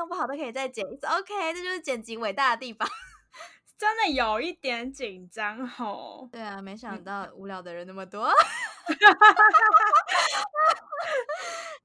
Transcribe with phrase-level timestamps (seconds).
[0.00, 1.06] 弄不好都可以再剪一次。
[1.06, 2.88] OK，这就是剪辑伟大的地方。
[3.76, 6.26] 真的有一点紧张哦。
[6.32, 8.30] 对啊，没想到无聊的人那么多。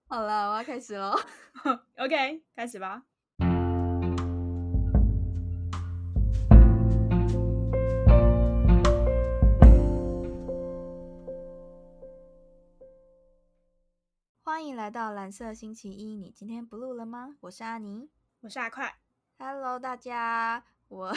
[0.07, 1.19] 好了，我要开始喽。
[1.97, 3.01] OK，开始吧。
[14.47, 17.29] 欢迎来到蓝色星期一，你今天不录了吗？
[17.41, 18.11] 我是阿妮。
[18.41, 18.93] 我是阿快。
[19.39, 21.11] Hello，大家，我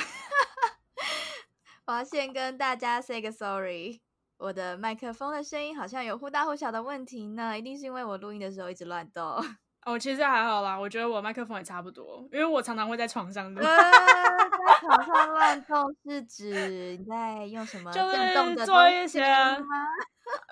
[1.85, 4.01] 我要先跟大家 say 个 sorry，
[4.39, 9.37] 我的麦克风的声音好像有忽大忽小的问题呢，一定是因为我录音的时候一直乱动。
[9.85, 13.67] 哦，其实还好啦，我觉得我麦克风也差不多，因为我常常会在床上录，呃，
[14.49, 19.67] 在床上乱动是指你在用什么就震动的是做一些吗？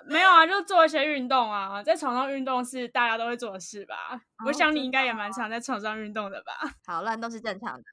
[0.09, 4.19] 没有啊，就做一些运动啊，在床上运动是大家都会做的事吧？
[4.45, 6.53] 我哦想你应该也蛮常在床上运动的吧？
[6.85, 7.83] 好，乱动是正常的。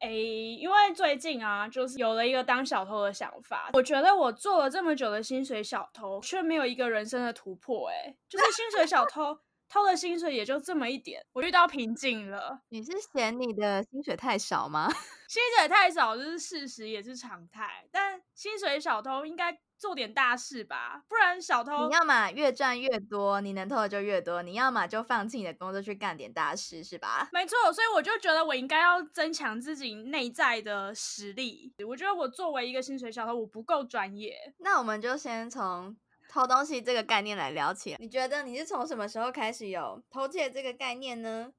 [0.00, 3.68] 诶，因为最近啊，就是有了一个当小偷的想法。
[3.74, 7.88] 我觉得我做了这么久的薪水小偷，却没有一个人生的突破。
[7.90, 9.36] 诶，就是薪水小偷
[9.68, 12.60] 偷的薪水也就这么一点，我遇到瓶颈了。
[12.70, 14.88] 你是嫌你的薪水太少吗？
[15.28, 17.86] 薪水太少，这是事实，也是常态。
[17.92, 27.28] 但薪水小偷应该做点大事吧，不然小偷你要么越赚越多，你能偷的就越多；你要么就放弃你的工作去干点大事，是吧？
[27.32, 31.72] 没错，所以我就觉得我应该要增强自己内在的实力。
[31.86, 34.36] 我觉得我作为一个薪水小偷，我不够专业。
[34.58, 35.96] 那我们就先从
[36.28, 37.96] 偷东西这个概念来聊起。
[38.00, 41.52] 你觉得你是从什么时候开始有偷窃这个概念呢？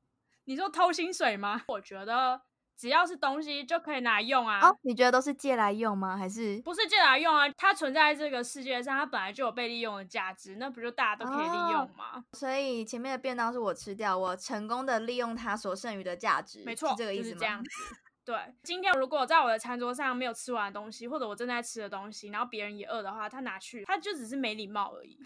[0.46, 1.64] 你说偷薪水吗？
[1.68, 2.42] 我觉得
[2.80, 4.66] 只要是东西就可以拿来用啊。
[4.66, 6.16] 哦，你觉得都是借来用吗？
[6.16, 12.24] 还是不是借来用啊，它存在这个世界上，它本来就有被利用的价值，那不就大家都可以利哦用吗？
[12.32, 17.34] 所以前面的便当是我吃掉，我成功的利用它所剩余的价值，没错，是这个意思吗？
[17.34, 17.70] 就是这样子。
[18.24, 25.20] 对，今天如果在我的餐桌上没有吃完的东西，或者我正在吃的东西，然后别人也饿的话，他拿去，他就只是没礼貌而已。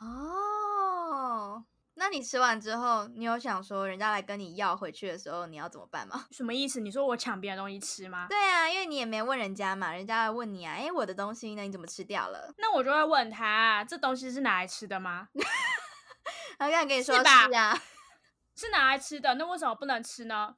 [0.00, 1.64] 哦，
[1.94, 6.26] 那你吃完之后，你有想说人家来跟你要回去的时候，你要怎么办吗？
[6.32, 6.80] 什么意思？
[6.80, 8.26] 你说我抢别人东西吃吗？
[8.28, 11.62] 对啊，因为你也没问人家嘛，人家来问你啊，哎，我的东西呢？
[11.62, 12.52] 你怎么吃掉了？
[12.58, 15.28] 那我就会问他，这东西是拿来吃的吗？
[16.58, 17.82] 他刚才跟你说是吧是啊，
[18.56, 20.54] 是拿来吃的，那为什么不能吃呢？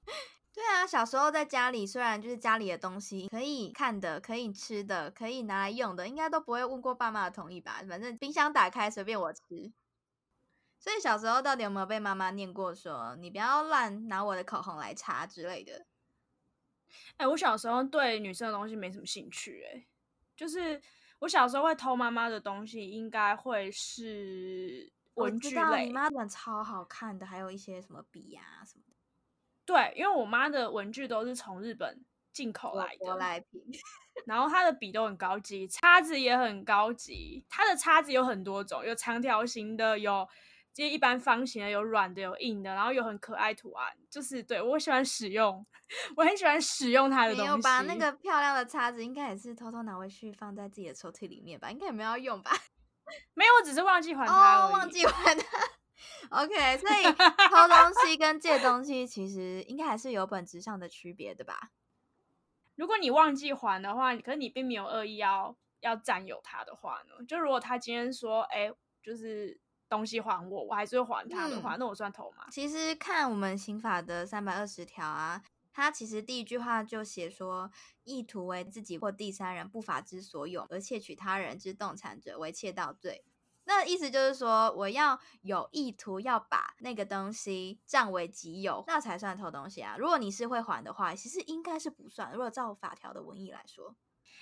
[0.54, 7.82] 对啊，小时候在家里，虽然就是家里的东西可以看的、可以吃的、可以拿来用的，应该都不会问过爸妈的同意吧？
[7.88, 9.40] 反正冰箱打开随便我吃。
[10.84, 15.86] 所以小时候到底有没有被妈妈念过说你不要乱拿我的口红来擦之类的？
[17.16, 19.86] 哎、我小时候对女生的东西没什么兴趣、哎，
[20.36, 20.82] 就是
[21.20, 25.92] 我小时候会偷妈妈的东西，应该会是文具类你。
[25.94, 28.94] 妈本超好看的，还有一些什么笔啊什么的，
[29.64, 33.62] 对，因为我妈的文具都是从日本进口来舶的，来品。
[34.26, 37.42] 然后她的笔都很高级，叉子也很高级。
[37.48, 40.28] 她的叉子有很多种，有长条形的，有
[40.74, 43.96] 就是一般方形的，有软的，有硬的，然后有很可爱图案。
[44.10, 45.64] 就是对我喜欢使用，
[46.16, 47.50] 我很喜欢使用它的没东西。
[47.52, 47.82] 有吧？
[47.82, 51.70] 那个漂亮的叉子应该也是偷偷拿回去放在自己的抽屉里面吧？
[51.70, 52.50] 应该也没有要用吧？
[53.34, 55.44] 没有，我只是忘记还它哦，忘记还它。
[56.30, 61.70] OK，所以偷东西 跟借东西其实应该还是有本质上的区别的吧？
[62.74, 67.24] 如果你忘记还的话，可是你并没有恶意要要占有它的话呢？
[67.28, 69.60] 就如果他今天说，哎、就是
[69.94, 72.46] 东西还我，我还是会还他的话，嗯那我算偷吗？
[72.50, 77.70] 其实看我们刑法的三百二十条啊，它其实第一句话就写说，
[78.04, 83.24] 意图为自己或第三人不法之所有而窃取他人之动产者为窃盗罪。
[83.66, 89.96] 那意思就是说，我要有意图要把那个东西占为己有，那才算偷东西啊。
[89.98, 92.30] 如果你是会还的话，其实应该是不算。
[92.30, 93.96] 如果照法条的文义来说，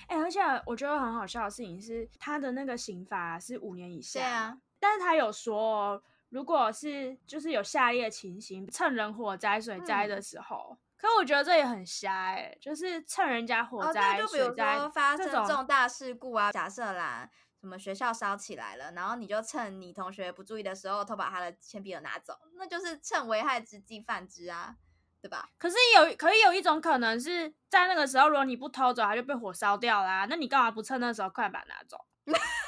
[0.08, 10.76] 哎、而且我觉得很好笑的事情是，他的那个刑罚是五年以下，对啊，但是他有说哦，如果是就是有下列情形，趁人火灾、水灾嗯的时候。
[10.96, 17.28] 可我觉得这也很瞎哎、就是趁人家火哦，灾、对，就比如说发生重大事故啊，假设啦，
[17.60, 24.76] 什么学校烧起来了，然后你就趁你同学不注意的时候偷把他的铅笔盒拿走，那就是趁危害之际犯之啊，
[25.20, 25.48] 对吧？
[25.58, 30.26] 可是有可以有一种可能是在那个时候，如果你不偷走，他就被火烧掉啦。
[30.30, 31.98] 那你干嘛不趁那时候快点把它拿走？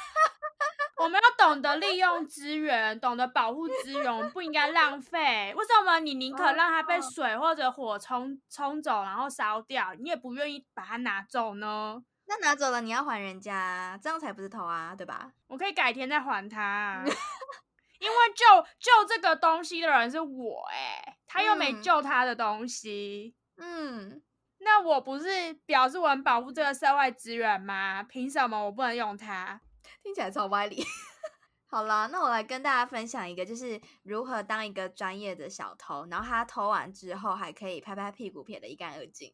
[0.97, 5.53] 我们要懂得利用资源，懂得保护资源，我们不应该浪费。
[5.55, 12.01] 为什么你宁可让它被哦水或者火冲冲走，然后烧掉，你也不愿意把它拿走呢？
[12.27, 15.31] 那拿走了你要还人家啊，这样才不是偷啊，对吧？
[15.47, 17.03] 我可以改天再还他啊。
[17.99, 18.45] 因为救
[18.79, 24.21] 救这个东西的人是我哎、他又没嗯救他的东西，嗯，
[24.59, 28.03] 那我不是表示我很保护这个社会资源吗？
[28.03, 29.61] 凭什么我不能用它？
[30.05, 30.85] 听起来超歪理。
[31.65, 39.33] 好啦，那我来跟大家分享一个，就是如何当一个专业的小偷，然后他偷完之后还可以拍拍屁股撇得一干二净。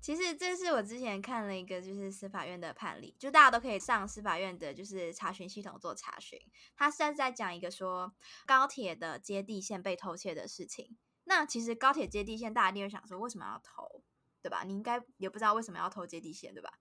[0.00, 6.40] 其实这是我之前看了一个就是司法院的判例，就大家都可以上司法院的就是查询系统做查询。
[6.74, 8.12] 他现在在讲一个说
[8.44, 10.98] 高铁的接地线被偷窃的事情。
[11.24, 14.02] 那其实高铁接地线，大家一定会想说为什么要偷，
[14.42, 14.64] 对吧？
[14.66, 16.72] 你应该也不知道为什么要偷接地线，对吧？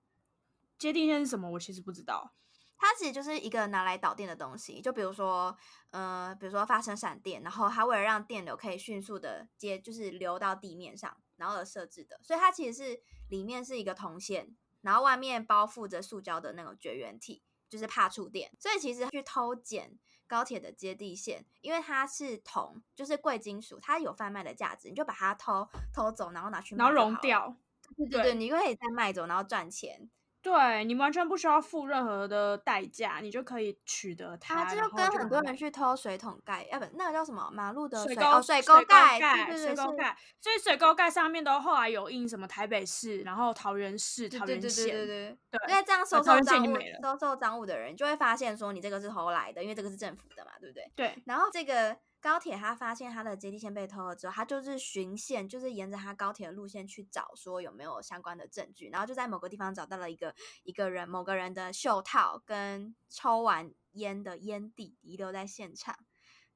[0.80, 1.52] 接地线是什么？
[1.52, 2.34] 我其实不知道。
[2.80, 5.56] 它其实就是一个拿来导电的东西，就比如说，
[5.92, 12.18] 呃，比如说发生闪电，然后它为了让电流可以迅速的接，就是流到地面上，然后而设置的。
[12.24, 18.52] 所以它其实是里面是一个铜线，然后外面包覆着塑胶的那种绝缘体，就是怕触电。
[18.58, 27.12] 所以其实去偷剪高铁的接地线，因为它是铜，就是贵金属，它有贩卖的价值，你就把它偷偷走，然后拿去卖然后就好了。
[27.12, 27.58] 融掉。
[27.98, 30.10] 对对对对，你就可以再卖走，然后赚钱。
[30.42, 34.62] 对你完全不需要付任何的代价，你就可以取得它。
[34.62, 45.38] 啊，这就跟很多人去偷水桶盖，要不那个叫什么马路的水沟水哦水沟沟盖，对对对，水沟盖，所以水沟盖上面都后来有印什么台北市，然后桃园市、对对对对桃园县，对对。
[45.52, 50.92] 对因为这样收受赃物、收受赃物的人就会发现说你这个是偷来的，因为这个是政府的嘛，对不对？
[50.96, 65.98] 对然后这个高铁他发现他的接地线被偷了之后，他就是循线，就是沿着他高铁的路线去找，说有没有相关的证据，然后就在某个地方找到了一个一个人某个人的袖套跟抽完烟的烟蒂遗留在现场。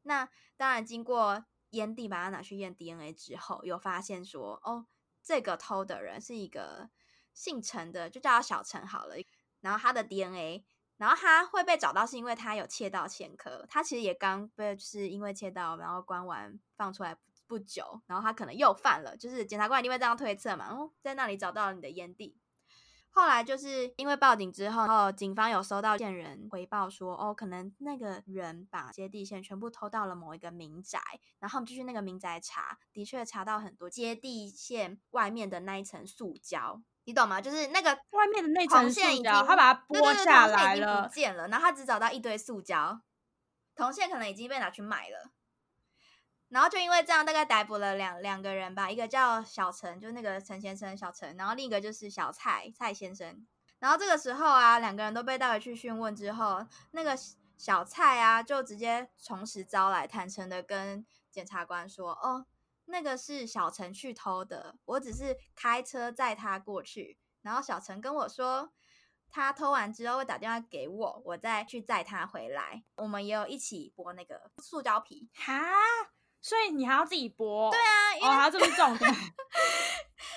[0.02, 0.28] 那
[0.58, 4.88] 当然，经过烟蒂把它拿去验 DNA 之后，有发现说，哦，
[5.24, 6.90] 这个偷的人是一个
[7.34, 9.16] 姓陈的，就叫他小陈好了。
[9.62, 10.66] 然后他的 DNA，
[11.04, 17.14] 然后他会被找到，是因为他有窃盗前科，他其实也刚被就是因为窃盗，然后关完放出来
[17.46, 22.38] 不久，然后他可能又犯了，就是检察官一定会这样推测嘛，哦，在那里找到了你的烟蒂。
[23.16, 31.00] 后来就是因为报警之后，然后警方有收到线人回报说，哦，可能那个人把接地线全部偷到了某一个民宅，
[31.40, 37.40] 然后我们就去那个民宅查，的确查到很多接地线外面的那一层塑胶，你懂吗？
[37.40, 43.00] 就是那个外面的那层塑胶，线已经他把它剥下来了不，见了，然后他只找到一堆塑胶，
[43.76, 45.30] 铜线可能已经被拿去卖了。
[46.54, 53.44] 然后就因为这样，大概逮捕了两两个人吧，一个叫小陈，就那个陈先生小陈，然后另一个就是小蔡蔡先生。
[53.80, 57.18] 然后这个时候啊，两个人都被带回去讯问之后，那个
[57.58, 62.46] 小蔡啊就直接从实招来，坦诚的跟检察官说：“哦，
[62.86, 67.18] 那个是小陈去偷的，我只是开车载他过去。
[67.42, 68.72] 然后小陈跟我说，
[69.32, 72.84] 他偷完之后会打电话给我，我再去载他回来。
[72.96, 75.30] 我们也有一起剥那个塑胶皮。
[75.34, 75.52] 哈，
[76.44, 77.72] 所以你还要自己剥？
[77.72, 79.08] 对啊，因哦，为还要这么重的，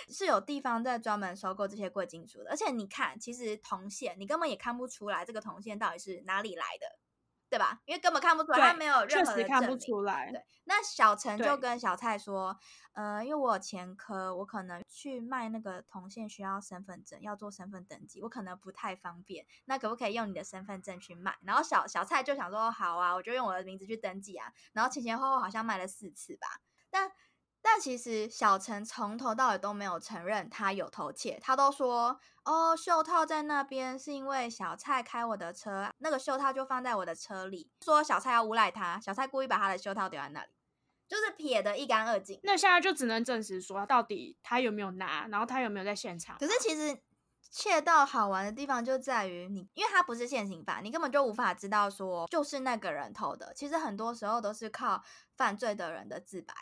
[0.08, 6.86] 是有地方在专门收购这些贵金属的，而且你看，其实铜线你根本也看不出来这个铜线到底是哪里来的，
[7.48, 7.80] 对吧？
[7.84, 9.76] 因为根本看不出来，他没有任何的实看不。
[9.76, 10.30] 出来。
[10.32, 12.58] 对，那小陈就跟小蔡说，
[12.92, 19.46] 呃，因为我有前科，我可能去卖那个铜线需要身份证，要做身份登记，我可能不太方便。
[19.66, 21.36] 那可不可以用你的身份证去卖？
[21.42, 24.52] 然后小小蔡就想说，好啊，我就用我的名字去登记啊。
[24.72, 26.60] 然后前前后后好像卖了四次吧，
[26.90, 27.12] 但。
[27.68, 40.48] 但其实小陈从头到尾都没有承认他有偷窃，他都说哦，袖套在那边是因为小蔡开我的车，那个袖套就放在我的车里，说小蔡要诬赖他，小蔡故意把他的袖套丢在那里，
[41.08, 42.38] 就是撇得一干二净。
[42.44, 46.38] 那现在就只能证实说到底他有没有拿，然后他有没有在现场。
[46.38, 46.96] 可是其实
[47.50, 53.52] 窃盗好玩的地方就在于你，因为它不是现行犯，你根本就无法知道说就是那个人偷的。
[53.54, 55.02] 其实很多时候都是靠
[55.36, 56.54] 犯罪的人的自白。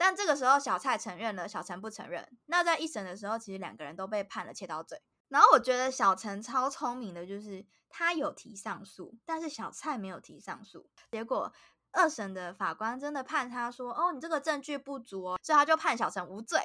[0.00, 2.26] 但这个时候小蔡承认了，小陈不承认。
[2.46, 4.98] 那在一审的时候，其实两个人都被判了窃盗罪。
[5.28, 10.88] 然后我觉得小陈超聪明的，就是他有提上诉，但是小蔡没有提上诉。
[11.10, 11.52] 结果
[11.92, 16.58] 二审的法官真的判他说：“哦，你这个证据不足哦。”所以他就判小陈无罪。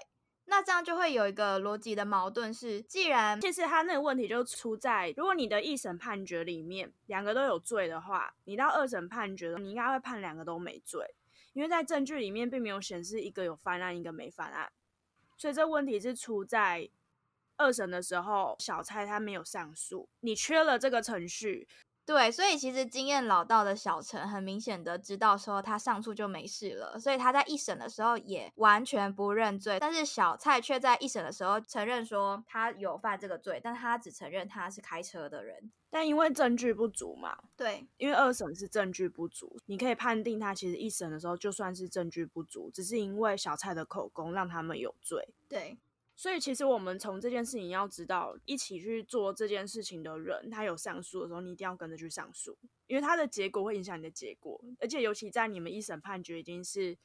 [0.45, 11.15] 那这样就会有一个逻辑的矛盾是，既然其实他那个问题就出在，如果你的一审判决里面两个都有罪的话，你到二审判决，你应该会判两个都没罪，
[11.55, 14.69] 因为在证据里面并没有显示一个有犯案，一个没犯案，
[15.37, 16.89] 所以这问题是出在
[17.55, 21.65] 二审的时候，小蔡他没有上诉，你缺了这个程序，
[22.05, 29.79] 对，所以其实经验老道的小陈很明显的知道说他上诉就没事了，所以他在一审的时候也完全不认罪。
[29.79, 35.71] 但是小蔡却在一审的时候承认说他有犯这个罪，但他只承认他是开车的人。
[35.89, 45.29] 但因为证据不足嘛，对，因为二审是证据不足，你可以判定他其实一审的时候就算是证据不足，只是因为小蔡的口供让他们有罪。
[45.47, 45.77] 对。
[46.15, 52.57] 所以其实我们从这件事情要知道，一起去做这件事情的人，他有上诉的时候，你一定要跟着去上诉，
[52.87, 56.97] 因为他的结果会影响你的结果，而且尤其在你们一审判决已经是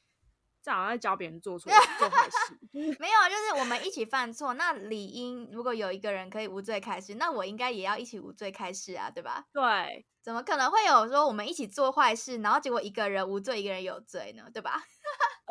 [0.63, 9.45] 这好像在教别人做错做坏事， 没有，就是我们一起犯错，那理应如果有一个人可以无罪开释，那我应该也要一起无罪开释啊，对吧？
[9.51, 14.49] 对，怎么可能会有说我们一起做坏事，然后结果一个人无罪，一个人有罪呢？
[14.53, 14.83] 对吧？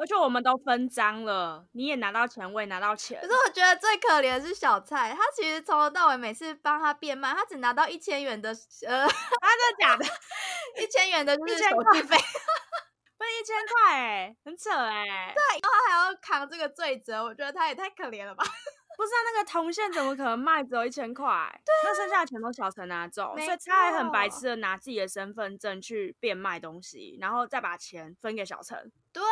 [0.01, 3.21] 而且我们都分赃了，你也拿到钱，我也拿到钱。
[3.21, 8.49] 可是我觉得最可怜的是小蔡，他其实从头到尾每次帮他变卖，他只拿到一千元的，
[8.89, 10.05] 呃，他真的假的？
[10.83, 12.17] 一千元的就是手续费，
[13.19, 15.35] 不是一千块哎，很扯哎。
[15.35, 18.43] 对，然后还要扛这个罪责，我觉得他也太可怜了吧。
[19.01, 21.51] 不是啊，那个铜线怎么可能卖只有一千块？
[21.65, 28.93] 对，那剩下的钱都小陈拿走，所以他还很白痴的拿自己的身份证去变卖东西，然后再把钱分给小陈。
[29.11, 29.23] 对，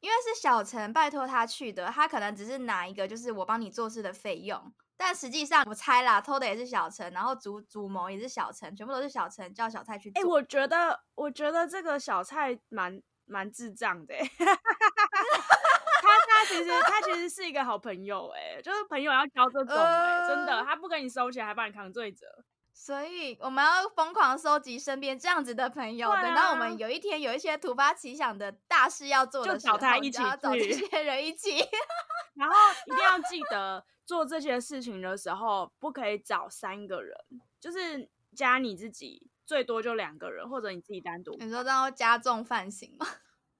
[0.00, 10.22] 因为是小陈拜托他去的，他可能只是拿一个就是我帮你做事的费用，但实际上我猜啦，偷的也是小陈，然后主主谋也是小陈，全部都是小陈叫小蔡去做。
[10.22, 14.14] 哎，我觉得我觉得这个小蔡蛮蛮智障的。
[14.38, 14.46] 他
[16.38, 22.26] 他其实他其实是一个好朋友哎，就是朋友要交这种哎，真的，他不跟你收钱，还帮你扛罪责，
[22.72, 31.58] 所以我们要疯狂收集身边这样子的朋友，等到我们有一天有一些突发奇想的大事要做的时候，找他一起找这些人一起，
[32.34, 32.54] 然后
[32.86, 37.16] 一定要记得做这些事情的时候，不可以找三个人，
[37.58, 41.36] 就是加你自己，最多就两个人，或者你自己单独。
[41.40, 43.06] 你说这样会加重犯刑吗？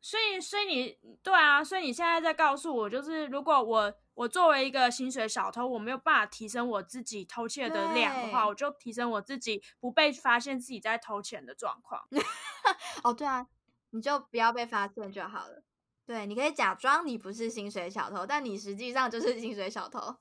[0.00, 12.06] 所以，所以你对啊，所以你现在在告诉我，就是如果我我作为一个薪水小偷，我没有办法提升我自己偷窃的量的话，我就提升我自己不被发现自己在偷钱的状况。
[13.02, 13.46] 哦，对啊，
[13.90, 15.64] 你就不要被发现就好了。
[16.06, 20.16] 对，你可以假装你不是薪水小偷，但你实际上就是薪水小偷。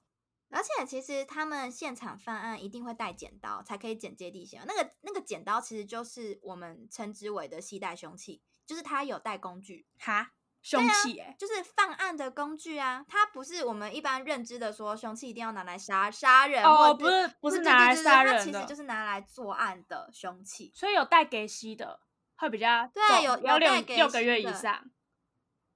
[0.49, 4.63] 而且，其实他们现场犯案一定会带剪刀，才可以剪接地线。
[4.65, 8.41] 那个那个剪刀其实就是我们称之为的携带凶器。
[8.67, 13.05] 就是他有带工具哈，凶器哎，就是犯案的工具啊。
[13.07, 20.71] 他不是我们一般认知的说凶器一定要拿来杀杀人哦，不是不是拿来杀人的，其实就是拿来作案的凶器。
[20.75, 22.01] 所以有带给息的
[22.35, 24.91] 会比较对，有要六六个月以上。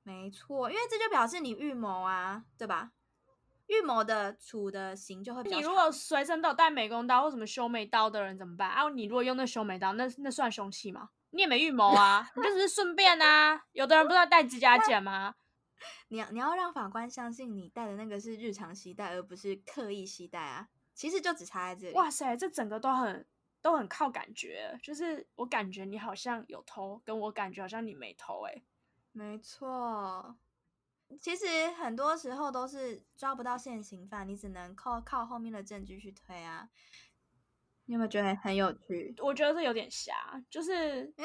[0.03, 2.91] 没错，因为这就表示你预谋啊，对吧？
[3.67, 5.55] 预谋的处的刑就会比较。
[5.55, 8.69] 你如果随身都有带美工刀或什么修眉刀的人怎么办？
[8.69, 11.09] 啊，你如果用那修眉刀，那那算凶器吗？
[11.31, 13.65] 你也没预谋啊，你就只是顺便啊。
[13.73, 15.35] 有的人不是要带指甲剪吗？
[16.09, 20.69] 你要你要让法官相信你带的那个是日常携带，而不是刻意携带啊。
[20.93, 21.95] 其实就只差在这里。
[21.95, 23.25] 哇塞，这整个都很
[23.61, 28.43] 都很靠感觉，就是我感觉你好像有偷，跟我感觉好像你没偷。
[28.45, 28.61] 哎，
[29.11, 30.35] 没错。
[31.19, 36.69] 其实很多时候都是抓不到现行犯，你只能靠靠后面的证据去推啊。
[37.91, 39.13] 你有没有觉得很有趣？
[39.17, 40.13] 我觉得是有点瞎，
[40.49, 41.21] 就是 就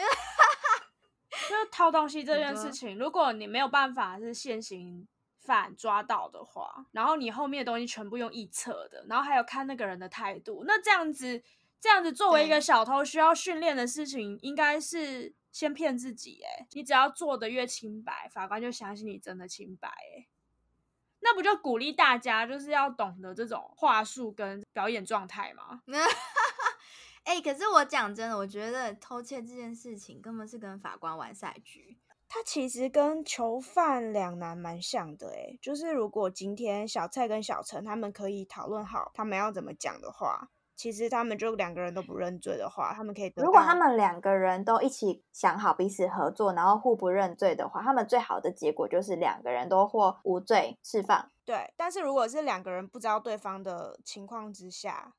[1.56, 5.06] 是偷东西这件事情，如果你没有办法是现行
[5.38, 11.40] 犯抓到的话，然后你后面的东西全部用臆测的，然后还有看那个人的态度，那这样子
[11.80, 16.42] 这样子作为一个小偷需要训练的事情，应该是先骗自己。
[16.42, 19.87] 哎，你只要做的越清白，法官就相信你真的清白。
[19.88, 20.26] 哎。
[21.20, 25.82] 那不就鼓励大家就是要懂得这种话术跟表演状态吗？
[27.26, 31.99] 哎，可是我讲真的，我觉得偷窃这件事情根本是跟法官玩赛局。
[32.28, 40.49] 他其实跟囚犯两难蛮像的，哎，就是如果今天小蔡跟小陈他们可以讨论好他们要怎么讲的话。
[40.76, 43.33] 其实他们就两个人都不认罪的话，他们可以。
[43.37, 51.30] 如果他们两个人都一起想好彼此合作，然后互不认罪的话，他们最好的结果就是两个人都获无罪释放。
[51.47, 55.14] 对，但是如果是两个人不知道对方的情况之下。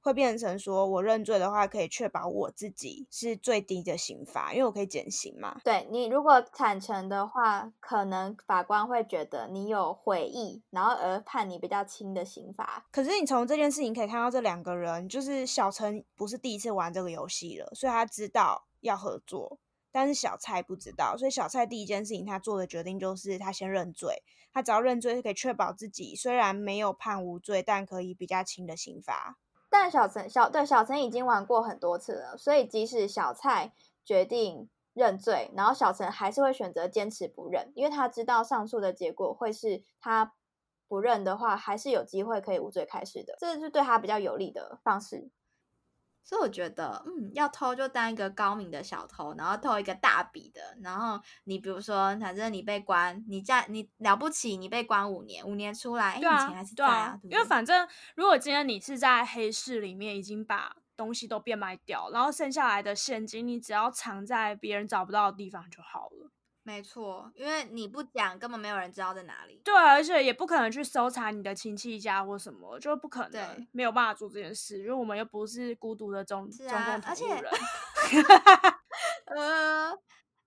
[0.00, 5.60] 会变成说，我认罪的话，可以确保我自己是最低的刑罚，因为我可以减刑嘛。
[5.64, 12.86] 对你如果坦诚的话，可能法官会觉得你有悔意，然后而判你比较轻的刑罚。
[12.90, 19.58] 可是你从这件事情可以看到，这两个人就是小陈不是第一次玩这个游戏了，所以他知道要合作，
[19.90, 29.36] 但是小蔡不知道，所以小蔡第一件事情他做的决定就是他先认罪，他只要认罪就可以确保自己虽然没有判无罪，但可以比较轻的刑罚。
[29.70, 33.72] 但小陈小对小陈已经玩过很多次了，所以即使小蔡
[34.04, 40.32] 决定认罪，然后小陈还是会选择坚持不认，因为他知道上诉的结果会是他
[40.88, 45.30] 不认的话，还是有机会可以无罪开始的，这是对他比较有利的方式。
[46.22, 50.60] 所以我觉得，嗯，要偷就当一个高明的小偷，然后偷一个大笔的。
[50.82, 66.30] 然后你比如说，反正你被关，你在你了不起，你被关五年，五年出来，哎，对啊你钱还是在啊，对啊，对不对因为反正如果今天你是在黑市里面已经把东西都变卖掉，然后剩下来的现金，你只要藏在别人找不到的地方就好了。
[66.68, 69.58] 没错，因为你不讲，根本没有人知道在哪里。
[69.64, 77.50] 对啊，而且也不可能去搜查你的亲戚家或什么，就不可能对，没有办法做这件事，因为我们又不是孤独的中是中共同啊而且路人。
[79.34, 79.98] 呃，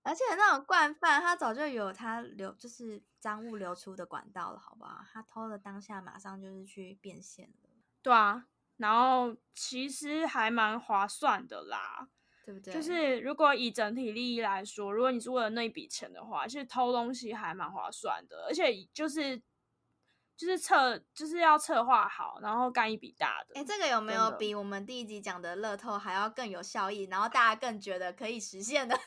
[0.04, 5.00] 而且那种惯犯，他早就有他流就是赃物流出的管道了，好不好？
[5.12, 7.68] 他偷了当下，马上就是去变现了，
[8.00, 8.44] 对啊，
[8.76, 12.06] 然后其实还蛮划算的啦。
[12.44, 12.74] 对不对？
[12.74, 19.36] 就是如果以整体利益来说，如果你是为了那一笔钱的话，其实偷东西还蛮划算的，而且就是
[20.36, 23.60] 就是策就是要策划好，然后干一笔大的。
[23.60, 28.98] 哎，这个有没有比我们第一集讲的乐透还要更有效益，然后大家更觉得可以实现的？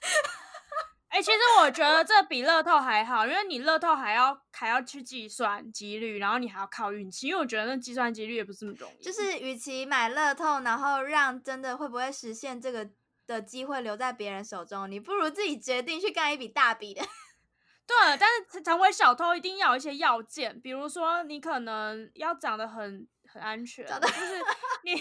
[1.07, 9.01] 哎、其实我觉得这比乐透还好，因为你乐透还要还要去计算几率，然后你还要靠运气，因为我觉得那计算几率也不是那么容易。
[9.01, 12.89] 就是与其买乐透，然后让真的会不会实现这个
[13.27, 17.01] 的机会留在别人手中，你不如自己决定去干一笔大笔的。
[17.87, 24.43] 对，但是成为小偷一定要有一些要件，比如说你可能要长得很很安全，就是
[24.83, 24.93] 你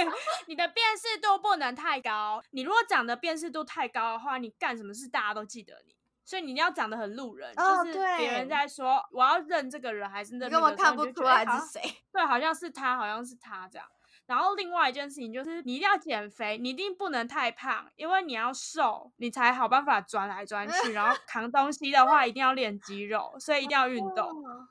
[0.48, 2.42] 你的辨识度不能太高。
[2.50, 5.94] 你如果长得辨识度太高的话，你干什么事大家都记得你。
[6.24, 11.96] 所以你要长得很路人，哦就是别人在说我要认这个人还是认那个人，根本看不出来是是谁。
[12.12, 13.86] 对，好像是他，好像是他这样。
[14.30, 20.92] 然后另外一件事情就是，你一定要减肥，你一定不能太胖，因为你要瘦，你才好办法钻来钻去。
[20.92, 24.28] 然后扛东西的话，一定要练肌肉，所以一定要运动。
[24.28, 24.68] 哦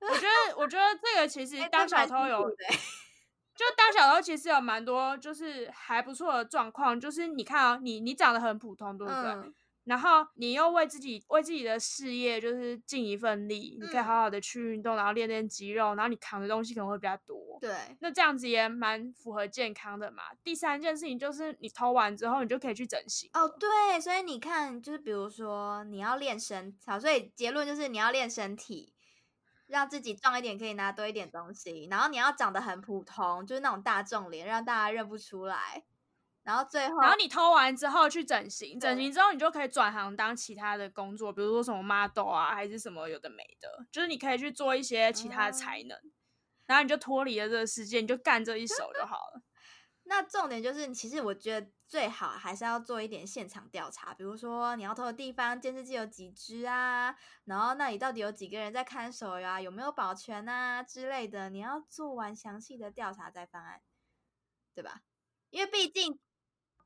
[0.00, 9.32] 我觉得，我觉得这个其实哎当小偷有就当小偷其实有蛮多就是还不错的状况，就是你看啊，你你长得很普通，对不对？
[9.32, 9.54] 嗯
[9.88, 17.58] 然后你又为自己为自己的事业就是尽一份力，你可以嗯好好的去运动，然后练练肌肉，然后你扛的东西可能会比较多。
[17.58, 20.22] 对，那这样子也蛮符合健康的嘛。
[20.44, 23.30] 第三件事情就是你偷完之后，你就可以去整形。
[23.32, 28.92] 哦，对，所以你看，就是比如说你要练身，好，所以结论就是你要练身体，
[29.66, 35.82] 让自己壮一点，可以拿多一点东西，然后你要长得很普通，就是那种大众脸，让大家认不出来，
[36.48, 45.98] 然后最后，然后你偷完之后去整形，整形之后你就可以转行当其他的工作，比如说什么 model 啊，还是什么有的没的，就是你可以去做一些其他的才能，
[46.64, 49.42] 然后你就脱离了这个世界，你就干这一手就好了。
[50.10, 63.82] 那重点就是，其实我觉得最好还是要做一点现场调查，比如说你要偷的地方，监视器有几只啊，然后那里到底有几个人在看守呀、有没有保全啊之类的，你要做完详细的调查再犯案，
[64.74, 65.02] 对吧？
[65.50, 66.18] 因为毕竟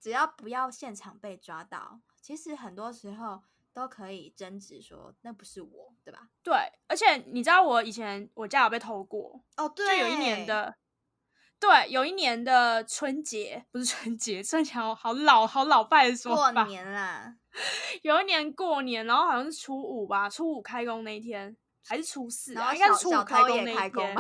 [0.02, 3.40] 只要不要现场被抓到，其实很多时候
[3.72, 6.28] 都可以争执说那不是我，对吧？
[6.42, 6.54] 对，
[6.88, 10.74] 而且你知道我以前我家有被偷过，哦，对就，有一年的，
[11.60, 16.64] 对，有一年的春节，不是春节，春节好好老好老派的说法过法。
[16.64, 17.36] 年啦，
[18.02, 24.16] 有一年过年，然后好像是初五吧，初五开工那一天，还是初四、啊，然后应该是初五开工那一天。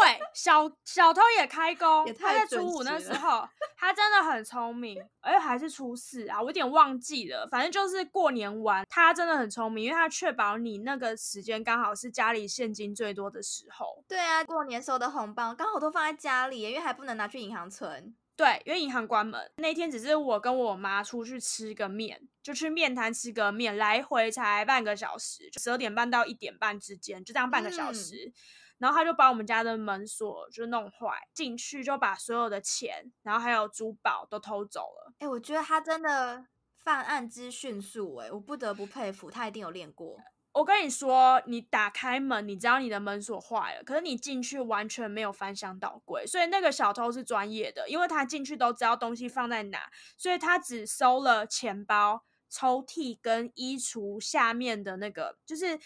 [0.00, 14.04] 对，小小偷也开工，他在初五那时候，他真的很聪明，而且还是初四啊，我有点忘记了，反正就是过年玩，他真的很聪明，因为他确保你那个时间刚好是家里现金最多的时候。
[14.06, 18.14] 对啊，过年收的红包刚好都放在家里，因为还不能拿去银行存。
[18.36, 28.32] 对，因为银行关门那天，只是我跟我妈出去吃个面，就去面摊吃个面，来回才半个小时，十二点半到一点半之间，就这样半个小嗯时。
[28.78, 35.12] 然后他就把我们家的门锁就弄坏，进去就把所有的钱，然后还有珠宝都偷走了。
[35.18, 40.16] 哎、我觉得他真的犯案之迅速，哎，我不得不佩服，他一定有练过。
[40.52, 55.78] 我跟你说，你打开门，你知道你的门锁坏了，可是你进去完全没有翻箱倒柜，所以那个小偷是专业的，因为他进去都知道东西放在哪，所以他只收了钱包、抽屉跟衣橱下面的那个，就是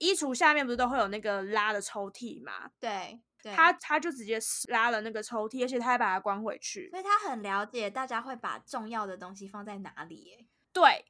[0.00, 2.70] 衣橱下面不是都会有那个拉的抽屉吗？
[2.80, 3.20] 对，
[3.54, 6.88] 他他就直接拉了那个抽屉，而且他还把它关回去。
[6.90, 11.04] 所以他很了解大家会把重要的东西放在哪里，对，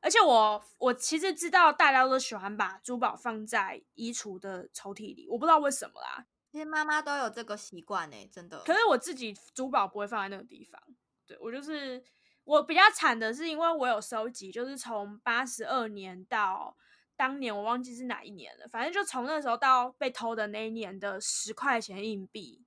[0.00, 6.26] 而且我我其实知道大家都喜欢把珠宝放在衣橱的抽屉里，我不知道为什么啦。
[6.50, 8.58] 其实妈妈都有这个习惯呢，真的。
[8.64, 10.80] 可是我自己珠宝不会放在那个地方，
[11.26, 12.02] 对我就是
[12.44, 16.76] 我比较惨的是，因为我有收集，就是从八十二年到
[17.16, 22.63] 当年我忘记是哪一年了，反正就从那时候到被偷的那一年的十块钱硬币。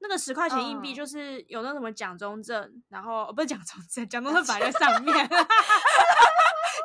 [0.00, 5.14] 那个十块钱硬币嗯就是有那什么蒋中正，然后、哦不是蒋中正，蒋中正 摆在上面，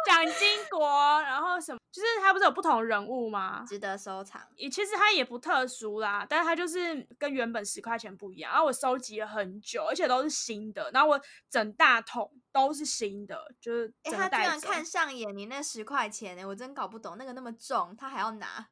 [0.06, 3.64] 蒋经国，然后什么，就是他不是有不同人物吗？
[3.68, 4.42] 值得收藏。
[4.56, 8.52] 也其实它也不特殊啦，但是它就是跟原本十块钱不一样。
[8.52, 14.12] 然后我收集了很久，而且都是新的，然后我整大桶都是新的，就是哎。
[14.12, 18.68] 他居然看上眼你那十块钱呢，我真搞不懂，那个那么重，他还要拿，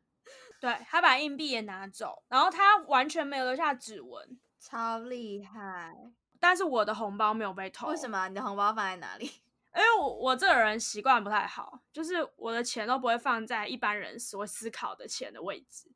[0.62, 5.94] 对他把硬币也拿走，然后他完全没有留下指纹，超厉害。
[6.40, 7.88] 但是我的红包没有被偷。
[7.90, 8.08] 为什？
[8.08, 9.26] 么你的红包放在哪里？
[9.76, 15.90] 因为我我这个人习惯不太好，就是我的钱都不会放在一般人所思考的钱的位置。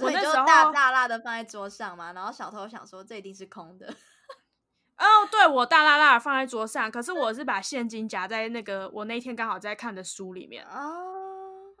[0.00, 3.86] 我就那时候大大大的放在桌上嘛，然后小偷想说这一定是空的，
[4.96, 10.64] 哦，对，我大大大的放在桌上，可是我是把现金夹在那个我那天刚好在看的书里面。
[10.66, 11.21] 哦，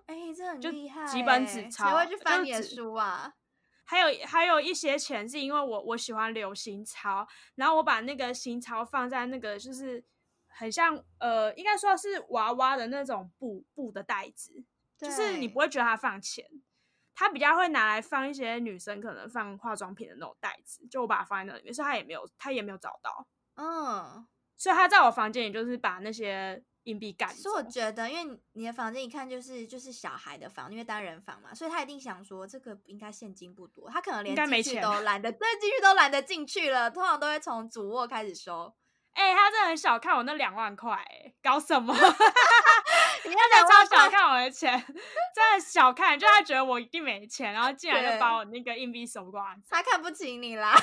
[0.06, 3.34] 哎、这很就厉害欸，几本纸谁钞会去翻你的就是纸书啊？
[3.84, 10.02] 还有还有一些钱是因为我我喜欢流行钞，然后我把那个行钞放在那个就是
[10.48, 14.64] 很像呃，应该说是娃娃的那种布布的袋子，
[14.96, 16.46] 就是你不会觉得它放钱，
[17.14, 27.48] 它比较会拿来放一些女生可能放化妆品的那种袋子，就我把它放在那里面，所以他也没有他也没有找到，嗯，所以他在我房间里就是把那些硬币干走可是。
[27.50, 38.74] 我觉得，因为你你的房间一看就是就是小孩的房，因为单人房嘛，所以他一定想说这个应该现金不多，他可能连进去钱都懒得，对，进去都懒得进去了，通常都会从主卧开始收。
[39.14, 41.92] 哎、他真的很小看我那两万块、欸，搞什么？
[41.94, 42.00] 你
[43.30, 50.74] 要他两万块，超小看我的钱， 真的小看，就他觉得我一定没钱，然后竟然就把我那个硬币手刮走，他看不起你啦。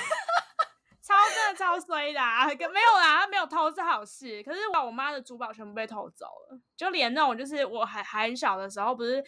[1.10, 9.24] 超真的超衰的、啊，跟没有啦，他没有偷是好事，可是我我妈的珠宝全部被偷走了，就连那种就是我还还很小的时候，不是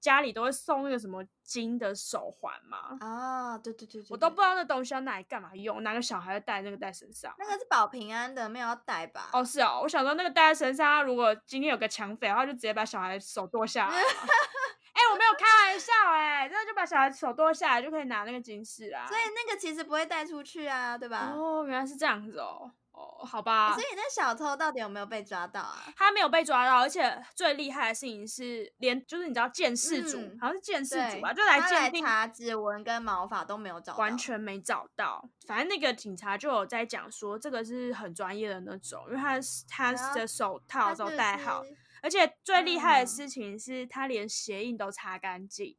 [0.00, 2.98] 家里都会送那个什么金的手环吗？
[2.98, 7.32] 啊，对对对对，对我都不知道那东西要拿来干嘛用，哪个小孩会戴那个戴身上？
[7.38, 9.30] 那个是保平安的，没有要带吧？
[9.32, 14.02] 哦，是哦，我想说那个戴在身上，如果今天有个抢匪的话，就直接把小孩手剁下来
[15.10, 19.06] 我没有开玩笑哎、真的就把小孩手剁下来就可以拿那个金饰啦。
[19.08, 21.32] 所以那个其实不会带出去啊，对吧？
[21.34, 22.70] 哦，原来是这样子哦。
[22.92, 23.82] 哦，好吧所。
[23.82, 25.84] 以那小偷到底有没有被抓到啊？
[25.96, 35.26] 他没有被抓到，而且最厉害的事情是，连就是你知道鉴识组，嗯好像是鉴识对组吧，就来鉴定，查指纹跟毛发都没有找到，完全没找到。
[35.46, 45.76] 反正那个警察就有在讲说，这个是很专业的那种，因为他是他的手套都戴好，是而且最厉害的嗯事情是他连鞋印都擦干净。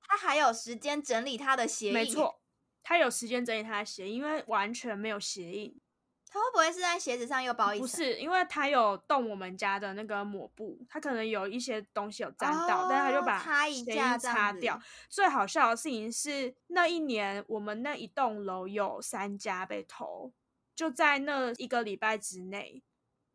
[0.00, 2.40] 他还有时间整理他的鞋印，没错，
[2.82, 5.78] 他有时间整理他的鞋印，因为完全没有鞋印。
[6.26, 7.80] 他会不会是在鞋子上又包一层？
[7.80, 14.80] 不是，因为他有动我们家的那个抹布，他可能有一些东西有沾到，但是他就哦把擦一鞋印擦掉。
[15.08, 20.32] 最好笑的事情是，那一年我们那一栋楼有三家被偷，
[20.74, 22.82] 就在那一个礼拜之内。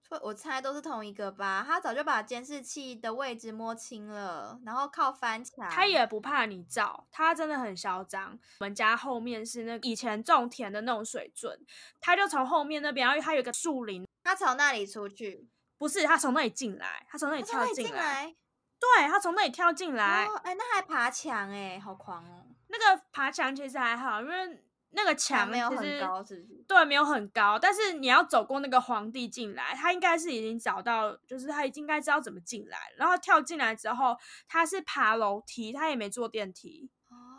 [0.10, 1.64] 会我猜都是同一个吧。
[1.66, 5.70] 他早就把监视器的位置摸清了，然后靠翻墙。
[5.70, 8.38] 他也不怕你照，他真的很嚣张。
[8.60, 11.58] 我们家后面是那以前种田的那种水圳，
[12.02, 18.36] 他就从后面那边，然后他有一个树林，他从那里出去，不是他从那里进来，他从那里跳进来，
[18.80, 20.26] 对他从那里跳进来。
[20.26, 22.48] 哦，哎，那还爬墙哎，好狂哦！
[22.68, 26.64] 那个爬墙其实还好，因为那个墙墙没有很高，是不是？
[26.68, 36.90] 对，没有很高，但是你要走过那个皇帝进来，他应该是已经找到，就是他已经应该知道怎么进来，然后跳进来之后，他是爬楼梯，他也没坐电梯，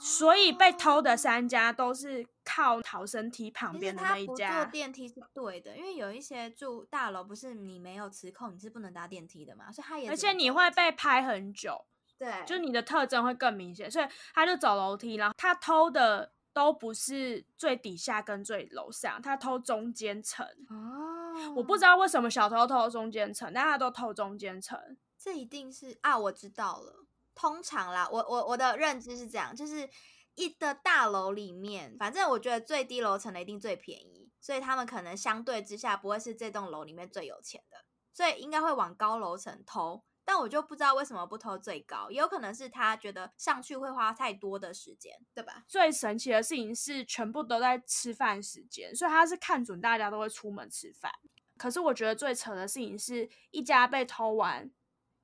[0.00, 4.62] 所以被偷的哦三家都是靠逃生梯旁边的那一家。
[4.62, 11.84] 坐电梯是对的，因为有一些住大楼不是你没有磁控，你是不能搭电梯的嘛，所以他也而且你会被拍很久，
[12.16, 20.46] 对，就你的特征会更明显，所以他就走楼梯，然后他偷的都不是最底下跟最楼上，他偷中间层。
[20.68, 24.96] 哦，我不知道为什么小偷偷中间层，但他都偷中间层。
[25.18, 27.06] 这一定是啊，我知道了。
[27.34, 29.88] 通常啦，我我我的认知是这样，就是
[30.34, 40.02] 一的大楼里面，反正我觉得最低楼层的一定最便宜，所以他们可能相对之下不会是这栋楼里面最有钱的，所以应该会往高楼层偷。
[40.24, 45.64] 但我就不知道为什么不偷最高，也有可能是他觉得上去会花太多的时间，对吧？
[45.66, 51.12] 最神奇的事情是，全部都在吃饭时间，所以他是看准大家都会出门吃饭。
[51.56, 54.70] 可是我觉得最扯的事情是，一家被偷完，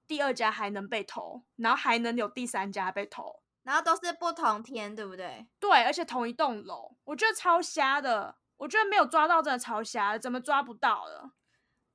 [0.06, 3.42] 第二家还能被偷，然后还能有第三家被偷。
[3.62, 5.46] 然后都是不同天，对不对？
[5.58, 8.36] 对，而且同一栋楼，我觉得超瞎的。
[8.58, 11.32] 我觉得没有抓到真的超瞎的，怎么抓不到了？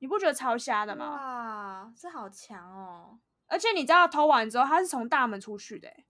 [0.02, 1.10] 你不觉得超瞎的吗？
[1.12, 3.20] 哇，这好强哦！
[3.46, 6.06] 而且你知道偷完之后，他是从大门出去的欸，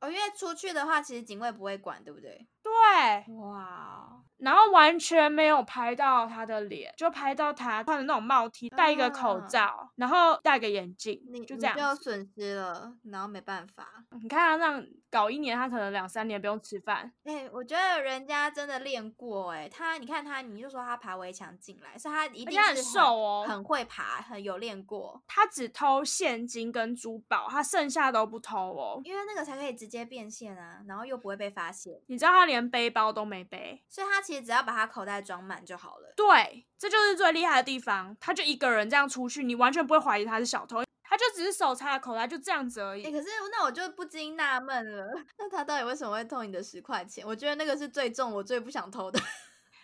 [0.00, 2.48] 哦，因为出去的话，其实警卫不会管，对不对？
[2.62, 12.04] 对，哇，然后完全没有拍到他的脸，就拍到他穿的那种帽 T，戴一个口啊罩，然后戴个眼镜你，就这样你就。
[12.04, 14.04] 损失了，然后没办法。
[14.20, 17.10] 你看他这样搞一年，他可能两三年不用吃饭。
[17.24, 29.00] 哎、我觉得人家真的练过哎、他你看他，你就说他爬围墙进来，是他一定很瘦哦很会爬，很有练过，他只偷现金跟珠宝，他剩下都不偷哦。
[29.04, 36.12] 因为那个才可以直接变现啊，然后又不会被发现，你知道他连背包都没背，所以他其实只要把他口袋装满就好了。
[36.16, 38.16] 对，这就是最厉害的地方。
[38.20, 43.12] 他就一个人这样出去，你完全不会怀疑他是小偷，他就只是手插口袋，就这样子而哎、已。
[43.12, 47.26] 可是那我就不禁纳闷了， 那他到底为什么会偷你的十块钱？
[47.26, 49.20] 我觉得那个是最重，我最不想偷的。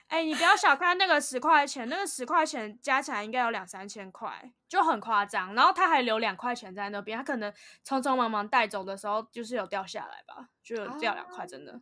[0.09, 5.55] 哎、你不要小看那个十块钱，那个十块钱加起来应该有两三千块，就很夸张。
[5.55, 7.53] 然后他还留两块钱在那边，他可能
[7.87, 11.81] 匆匆忙忙带走的时候，就是有掉下来吧，就有掉两块，真的。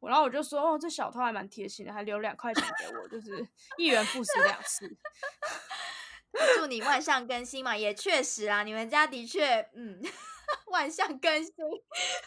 [0.00, 4.96] 我然后我就说，哦，这小偷还蛮贴心的，还留两块钱给我，就是 一元复始两次。
[6.56, 10.00] 祝你万象更新嘛，也确实啊，你们家的确，嗯，
[10.70, 11.52] 万象更新，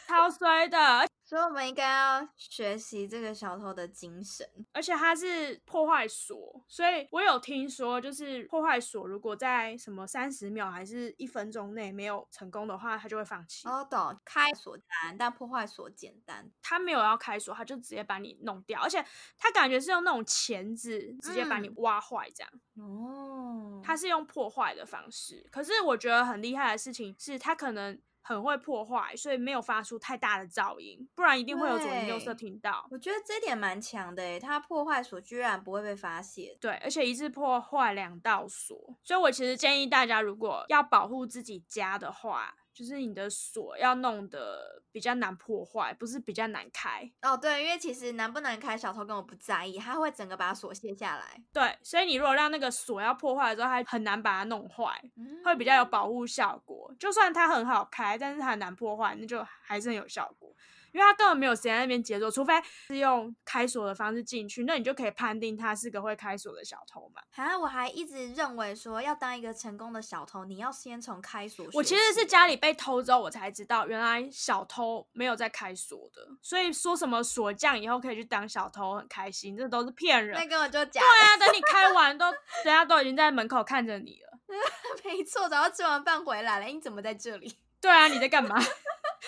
[0.08, 4.46] 超衰的，所以我们应该要学习这个小偷的精神。
[4.74, 13.66] 而且他是破坏锁，所以我有听说，就是破坏锁如果在什么三十秒还是一分钟内没有成功的话，他就会放弃。
[13.66, 16.52] 哦，懂，开锁难，但破坏锁简单。
[16.62, 19.02] 他没有要开锁，他就直接把你弄掉，而且
[19.38, 22.52] 他感觉是用那种钳子直接把你嗯挖坏，这样。
[22.76, 32.88] 哦，他是用破坏的方式，可是我觉得很厉害的事情是他可能很会破坏，所以没有发出太大的噪音，不然一定会有左邻右舍听到。
[32.92, 36.56] 我觉得这点蛮强的诶，它破坏锁居然不会被发现。
[36.60, 47.12] 对，而且一次破坏两道锁，所以我其实建议大家，如果要保护自己家的话，就是你的锁要弄得比较难破坏，不是比较难开。
[47.22, 55.02] 哦，对，因为其实难不难开，小偷根本不在意，他会整个把锁卸下来，对，所以你如果让那个锁要破坏的时候，它很难把它弄坏，
[55.44, 56.94] 会比较有嗯保护效果。
[57.00, 60.51] 就算它很好开，但是它很难破坏，那就还是很有效果。
[60.92, 62.54] 因为他根本没有时间在那边解锁，除非
[62.88, 67.22] 是用开锁的方式进去，那你就可以判定他是个会开锁的小偷嘛。
[67.36, 71.66] 啊，我还一直认为说，要当一个成功的小偷，你要先从开锁。
[71.74, 80.38] 我其实是家里被偷之后，我才知道原来小偷没有在开锁的，所以说什么锁匠以后可以去当小偷，很开心，这都是骗人。
[80.38, 84.40] 那根本就假对啊，等你开完都，人家都已经在门口看着你了。
[85.06, 85.48] 没错。
[85.48, 87.58] 早上吃完饭回来了，你怎么在这里？
[87.80, 88.62] 对啊，你在干嘛？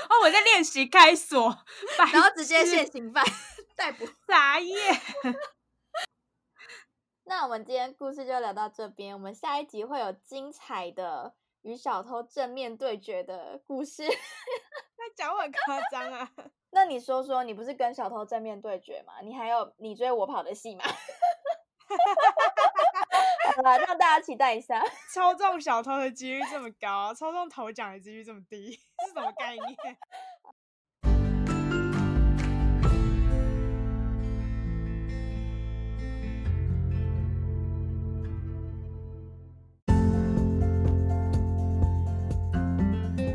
[0.09, 1.57] 哦，我在练习开锁，
[2.13, 3.23] 然后直接现行犯
[3.75, 4.05] 逮捕。
[4.27, 4.75] 傻耶。
[7.25, 14.03] 那我们今天故事就聊到这边，我们下一集会有精彩的与小偷正面对决的故事。
[14.97, 16.29] 那讲我很夸张啊！
[16.71, 19.13] 那你说说，你不是跟小偷正面对决吗？
[19.23, 20.83] 你还有你追我跑的戏吗？
[23.55, 24.81] 好了，让大家期待一下。
[25.13, 28.71] 操纵小偷的几率这么高，操纵头奖的几率这么低，
[29.05, 29.67] 是什么概念？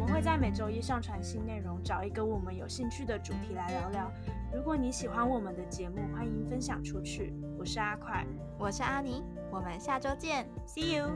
[0.01, 4.13] 我们会在每周一上传新内容，找一个我们有兴趣的主题来聊聊。
[4.55, 7.35] 如果你喜欢我们的节目，欢迎分享出去。
[7.59, 8.27] 我是阿快
[8.59, 11.11] 我是阿尼，我们下周见，See you。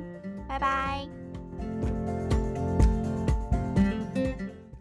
[0.49, 1.92] 拜拜。